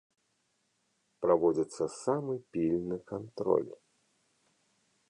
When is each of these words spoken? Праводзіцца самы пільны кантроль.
Праводзіцца 1.25 1.85
самы 2.01 2.33
пільны 2.57 2.97
кантроль. 3.13 3.71